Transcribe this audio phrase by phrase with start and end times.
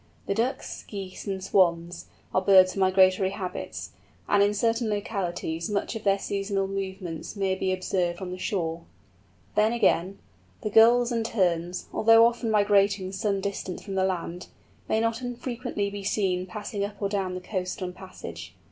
[0.25, 3.91] The Ducks, Geese, and Swans, are birds of migratory habits,
[4.27, 8.81] and in certain localities much of their seasonal movements may be observed from the shore.
[9.53, 10.17] Then, again,
[10.61, 14.47] the Gulls and Terns, although often migrating some distance from the land,
[14.89, 18.55] may not unfrequently be seen passing up or down the coast on passage.